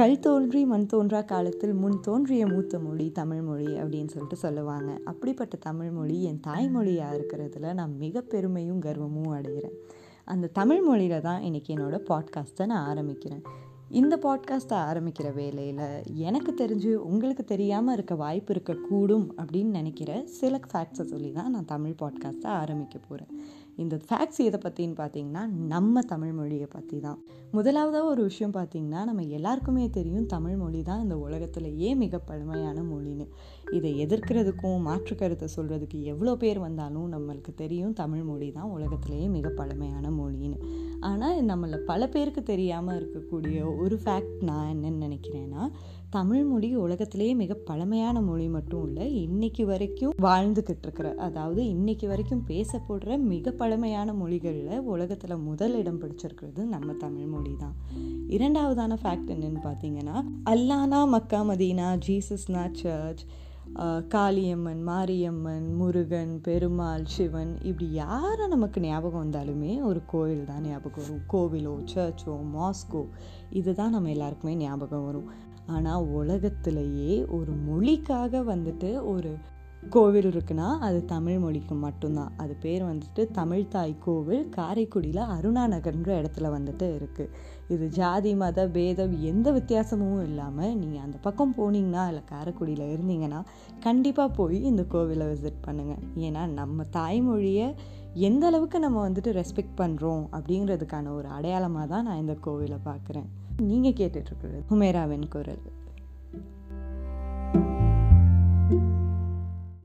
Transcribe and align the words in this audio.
கல் 0.00 0.18
தோன்றி 0.18 0.64
மண் 0.64 0.86
தோன்றா 0.86 1.20
காலத்தில் 1.20 1.72
முன் 1.72 2.00
தோன்றிய 2.00 2.46
மூத்த 2.46 2.78
மொழி 2.78 3.10
தமிழ்மொழி 3.10 3.64
அப்படின்னு 3.64 4.08
சொல்லிட்டு 4.08 4.36
சொல்லுவாங்க. 4.36 4.98
அப்படிப்பட்ட 5.04 5.56
தமிழ்மொழி 5.56 6.22
என் 6.22 6.40
தாய்மொழியாக 6.46 7.16
இருக்கிறதுல 7.16 7.74
நான் 7.74 7.96
மிக 7.96 8.20
பெருமையும் 8.20 8.80
கர்வமும் 8.80 9.32
அடைகிறேன். 9.32 9.76
அந்த 10.24 10.46
தமிழ்மொழியில் 10.46 11.20
தான் 11.20 11.42
இன்றைக்கி 11.42 11.68
என்னோடய 11.68 12.00
பாட்காஸ்ட்டை 12.08 12.66
நான் 12.66 12.96
ஆரம்பிக்கிறேன். 12.96 13.44
இந்த 13.90 14.16
பாட்காஸ்ட்டை 14.22 14.76
ஆரம்பிக்கிற 14.88 15.34
வேலையில் 15.34 16.04
எனக்கு 16.14 16.54
தெரிஞ்சு 16.58 16.94
உங்களுக்கு 16.94 17.44
தெரியாமல் 17.44 17.94
இருக்க 17.94 18.14
வாய்ப்பு 18.14 18.54
இருக்கக்கூடும் 18.54 19.26
அப்படின்னு 19.36 19.70
நினைக்கிற 19.70 20.24
சில 20.24 20.60
ஃபேக்ட்ஸை 20.72 21.04
சொல்லி 21.04 21.32
தான் 21.32 21.50
நான் 21.50 21.64
தமிழ் 21.64 21.96
பாட்காஸ்ட்டை 22.02 22.46
ஆரம்பிக்க 22.46 22.98
போகிறேன் 22.98 23.32
இந்த 23.76 23.96
ஃபேக்ட்ஸ் 23.96 24.40
எதை 24.40 24.58
பற்றின்னு 24.62 24.96
பார்த்தீங்கன்னா 24.96 25.46
நம்ம 25.46 26.00
தமிழ் 26.00 26.32
மொழியை 26.32 26.66
பற்றி 26.66 27.00
தான். 27.00 27.18
முதலாவதாக 27.50 28.04
ஒரு 28.04 28.22
விஷயம் 28.22 28.52
பார்த்திங்கன்னா 28.52 29.04
நம்ம 29.04 29.22
எல்லாருக்குமே 29.22 29.90
தெரியும் 29.90 30.26
தமிழ் 30.26 30.56
மொழி 30.56 30.82
தான் 30.82 31.00
இந்த 31.00 31.16
உலகத்திலேயே 31.16 31.94
மிக 31.94 32.18
பழமையான 32.18 32.82
மொழின்னு. 32.82 33.26
இதை 33.72 34.06
எதிர்க்கிறதுக்கும் 34.06 34.80
மாற்று 34.80 35.16
கருத்தை 35.16 35.48
சொல்கிறதுக்கு 35.56 36.02
எவ்வளோ 36.02 36.36
பேர் 36.36 36.58
வந்தாலும் 36.58 37.12
நம்மளுக்கு 37.12 37.54
தெரியும் 37.54 37.92
தமிழ் 37.92 38.22
மொழி 38.22 38.52
தான் 38.52 38.70
உலகத்திலேயே 38.70 39.28
மிக 39.28 39.48
பழமையான 39.48 40.10
மொழின்னு. 40.10 40.58
ஆனால் 41.00 41.44
நம்மளை 41.44 41.76
பல 41.84 42.08
பேருக்கு 42.08 42.42
தெரியாமல் 42.42 42.96
இருக்கக்கூடிய 42.96 43.76
ஒரு 43.78 44.00
ஃபேக்ட் 44.04 44.42
நான் 44.42 44.70
என்னென்னு 44.70 45.04
நினைக்கிறேன்னா 45.06 45.62
தமிழ் 46.10 46.44
மொழி 46.44 46.76
உலகத்திலேயே 46.76 47.34
மிக 47.34 47.54
பழமையான 47.54 48.20
மொழி 48.20 48.48
மட்டும் 48.48 48.86
இல்லை 48.86 49.12
இன்னைக்கு 49.22 49.66
வரைக்கும் 49.66 50.14
வாழ்ந்துக்கிட்டு 50.22 50.82
இருக்கிற 50.82 51.14
அதாவது 51.18 51.68
இன்னைக்கு 51.68 52.08
வரைக்கும் 52.08 52.46
பேசப்படுற 52.48 53.18
மிக 53.24 53.50
பழமையான 53.50 54.12
மொழிகளில் 54.12 54.80
உலகத்தில் 54.86 55.36
முதல் 55.40 55.78
இடம் 55.78 56.00
பிடிச்சிருக்கிறது 56.00 56.64
நம்ம 56.64 56.92
தமிழ் 56.98 57.26
மொழி 57.26 57.56
தான். 57.58 57.76
இரண்டாவதான 58.28 58.98
ஃபேக்ட் 59.02 59.30
என்னன்னு 59.30 59.62
பார்த்தீங்கன்னா 59.64 60.16
அல்லானா 60.50 61.06
மக்கா 61.08 61.42
மதீனா 61.42 61.98
ஜீசஸ்னா 62.06 62.70
சர்ச் 62.72 63.24
காளியம்மன் 64.14 64.80
மாரியம்மன் 64.82 65.66
முருகன் 65.74 66.40
பெருமாள் 66.42 67.04
சிவன் 67.04 67.52
இப்படி 67.62 67.86
யாரை 67.92 68.46
நமக்கு 68.46 68.80
ஞாபகம் 68.80 69.22
வந்தாலுமே 69.22 69.82
ஒரு 69.82 70.00
கோயில் 70.06 70.44
தான் 70.44 70.62
ஞாபகம் 70.62 71.04
வரும். 71.04 71.22
கோவிலோ 71.32 71.74
சர்ச்சோ 71.92 72.34
மாஸ்கோ 72.54 73.02
இதுதான் 73.50 73.90
நம்ம 73.90 74.10
எல்லாருக்குமே 74.10 74.54
ஞாபகம் 74.54 75.04
வரும். 75.04 75.28
ஆனால் 75.66 76.06
உலகத்திலேயே 76.20 77.24
ஒரு 77.38 77.52
மொழிக்காக 77.68 78.42
வந்துட்டு 78.52 78.90
ஒரு 79.04 79.32
கோவில் 79.82 80.26
இருக்குன்னா 80.30 80.66
அது 80.86 80.98
தமிழ் 81.04 81.38
மொழிக்கு 81.38 81.74
மட்டும்தான். 81.74 82.32
அது 82.36 82.54
பேர் 82.64 82.82
வந்துட்டு 82.88 83.22
தமிழ் 83.38 83.70
தாய் 83.74 83.94
கோவில் 84.04 84.42
காரைக்குடியில் 84.56 85.22
அருணா 85.36 85.64
நகர்ன்ற 85.74 86.10
இடத்துல 86.20 86.50
வந்துட்டு 86.56 86.86
இருக்குது 86.96 87.32
இது 87.74 87.88
ஜாதி 87.98 88.32
மத 88.34 88.66
பேதம் 88.66 89.14
எந்த 89.22 89.48
வித்தியாசமும் 89.52 90.22
இல்லாமல் 90.22 90.74
நீங்கள் 90.74 91.04
அந்த 91.06 91.18
பக்கம் 91.22 91.56
போனீங்கன்னா 91.58 92.04
இல்லை 92.10 92.22
காரைக்குடியில் 92.32 92.84
இருந்தீங்கன்னா 92.92 93.40
கண்டிப்பாக 93.80 94.36
போய் 94.38 94.58
இந்த 94.62 94.84
கோவிலை 94.94 95.26
விசிட் 95.32 95.64
பண்ணுங்கள் 95.66 96.04
ஏன்னா 96.28 96.44
நம்ம 96.60 96.86
தாய்மொழியை 96.98 97.68
எந்த 98.28 98.44
அளவுக்கு 98.46 98.78
நம்ம 98.78 99.08
வந்துட்டு 99.08 99.32
ரெஸ்பெக்ட் 99.40 99.76
பண்ணுறோம் 99.82 100.24
அப்படிங்கிறதுக்கான 100.36 101.12
ஒரு 101.12 101.28
அடையாளமாக 101.28 101.86
தான் 101.86 102.04
நான் 102.04 102.18
இந்த 102.18 102.36
கோவிலை 102.46 102.78
பார்க்குறேன். 102.84 103.28
நீங்கள் 103.70 103.98
கேட்டுட்ருக்குறது 104.00 104.60
ஹுமேராவின் 104.70 105.28
குரல். 105.28 105.62